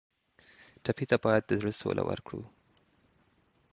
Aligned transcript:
ټپي 0.83 1.05
ته 1.09 1.17
باید 1.23 1.43
د 1.47 1.51
زړه 1.61 1.73
سوله 1.81 2.03
ورکړو. 2.09 2.41